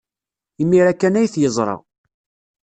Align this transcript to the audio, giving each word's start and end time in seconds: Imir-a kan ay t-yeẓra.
Imir-a 0.61 0.93
kan 0.95 1.17
ay 1.19 1.27
t-yeẓra. 1.33 1.75